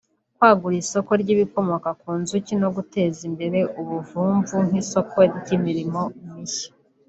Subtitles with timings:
[0.35, 5.17] kwagura isoko ry’ibikomoka ku nzuki no guteza imbere ubuvumvu nk’isoko
[5.49, 6.69] y’imirimo mishya